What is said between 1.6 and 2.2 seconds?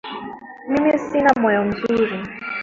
mzuri